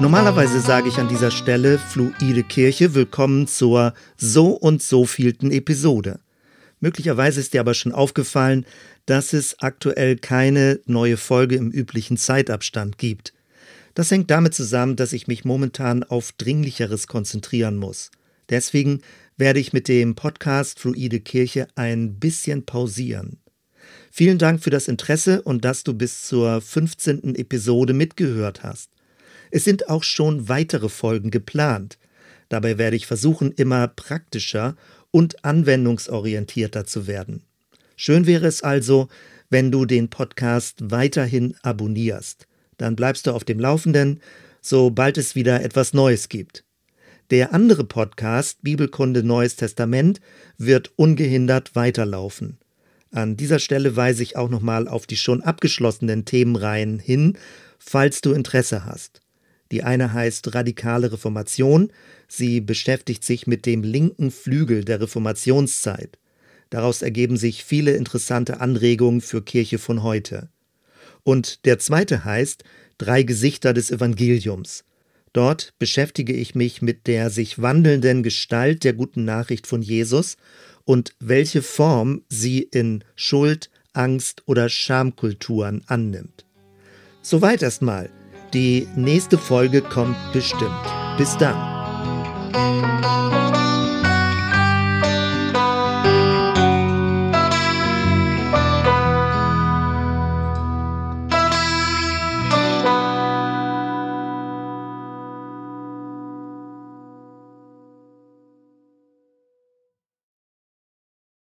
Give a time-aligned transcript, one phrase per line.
[0.00, 6.20] Normalerweise sage ich an dieser Stelle Fluide Kirche, willkommen zur so und so vielten Episode.
[6.78, 8.64] Möglicherweise ist dir aber schon aufgefallen,
[9.06, 13.32] dass es aktuell keine neue Folge im üblichen Zeitabstand gibt.
[13.94, 18.12] Das hängt damit zusammen, dass ich mich momentan auf Dringlicheres konzentrieren muss.
[18.50, 19.00] Deswegen
[19.36, 23.40] werde ich mit dem Podcast Fluide Kirche ein bisschen pausieren.
[24.12, 27.34] Vielen Dank für das Interesse und dass du bis zur 15.
[27.34, 28.90] Episode mitgehört hast.
[29.50, 31.98] Es sind auch schon weitere Folgen geplant.
[32.48, 34.76] Dabei werde ich versuchen, immer praktischer
[35.10, 37.42] und anwendungsorientierter zu werden.
[37.96, 39.08] Schön wäre es also,
[39.50, 42.46] wenn du den Podcast weiterhin abonnierst.
[42.76, 44.20] Dann bleibst du auf dem Laufenden,
[44.60, 46.64] sobald es wieder etwas Neues gibt.
[47.30, 50.20] Der andere Podcast Bibelkunde Neues Testament
[50.56, 52.58] wird ungehindert weiterlaufen.
[53.10, 57.36] An dieser Stelle weise ich auch nochmal auf die schon abgeschlossenen Themenreihen hin,
[57.78, 59.20] falls du Interesse hast.
[59.70, 61.92] Die eine heißt Radikale Reformation.
[62.26, 66.18] Sie beschäftigt sich mit dem linken Flügel der Reformationszeit.
[66.70, 70.48] Daraus ergeben sich viele interessante Anregungen für Kirche von heute.
[71.22, 72.64] Und der zweite heißt
[72.98, 74.84] Drei Gesichter des Evangeliums.
[75.32, 80.36] Dort beschäftige ich mich mit der sich wandelnden Gestalt der guten Nachricht von Jesus
[80.84, 86.44] und welche Form sie in Schuld, Angst oder Schamkulturen annimmt.
[87.22, 88.10] Soweit erstmal.
[88.54, 90.72] Die nächste Folge kommt bestimmt.
[91.18, 91.56] Bis dann.